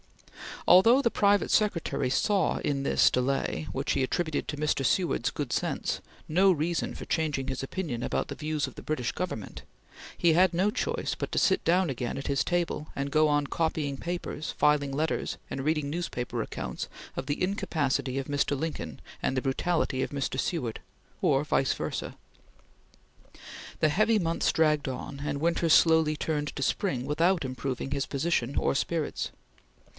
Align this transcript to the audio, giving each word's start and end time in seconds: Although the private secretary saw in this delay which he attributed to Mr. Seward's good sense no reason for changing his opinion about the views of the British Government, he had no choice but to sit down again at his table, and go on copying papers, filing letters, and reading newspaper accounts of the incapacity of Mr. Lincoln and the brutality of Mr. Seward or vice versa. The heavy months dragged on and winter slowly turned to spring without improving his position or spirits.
Although 0.67 1.01
the 1.03 1.11
private 1.11 1.51
secretary 1.51 2.09
saw 2.09 2.57
in 2.59 2.81
this 2.83 3.09
delay 3.11 3.67
which 3.71 3.91
he 3.91 4.01
attributed 4.03 4.47
to 4.47 4.57
Mr. 4.57 4.83
Seward's 4.85 5.29
good 5.29 5.53
sense 5.53 6.01
no 6.27 6.51
reason 6.51 6.95
for 6.95 7.05
changing 7.05 7.47
his 7.49 7.61
opinion 7.61 8.01
about 8.01 8.27
the 8.27 8.35
views 8.35 8.65
of 8.65 8.73
the 8.75 8.81
British 8.81 9.11
Government, 9.11 9.61
he 10.17 10.33
had 10.33 10.53
no 10.53 10.71
choice 10.71 11.15
but 11.17 11.31
to 11.31 11.37
sit 11.39 11.63
down 11.63 11.89
again 11.91 12.17
at 12.17 12.27
his 12.27 12.43
table, 12.43 12.87
and 12.95 13.11
go 13.11 13.27
on 13.27 13.47
copying 13.47 13.97
papers, 13.97 14.53
filing 14.57 14.91
letters, 14.91 15.37
and 15.51 15.63
reading 15.63 15.89
newspaper 15.89 16.41
accounts 16.41 16.87
of 17.15 17.25
the 17.27 17.41
incapacity 17.41 18.17
of 18.17 18.25
Mr. 18.27 18.59
Lincoln 18.59 18.99
and 19.21 19.35
the 19.37 19.41
brutality 19.41 20.01
of 20.01 20.09
Mr. 20.09 20.39
Seward 20.39 20.79
or 21.21 21.43
vice 21.43 21.73
versa. 21.73 22.15
The 23.79 23.89
heavy 23.89 24.17
months 24.17 24.51
dragged 24.51 24.87
on 24.87 25.21
and 25.25 25.39
winter 25.41 25.69
slowly 25.69 26.15
turned 26.15 26.55
to 26.55 26.63
spring 26.63 27.05
without 27.05 27.45
improving 27.45 27.91
his 27.91 28.07
position 28.07 28.55
or 28.55 28.73
spirits. 28.73 29.29